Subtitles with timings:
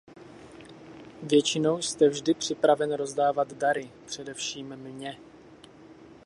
[1.23, 5.17] Většinou jste vždy připraven rozdávat dary, především mně.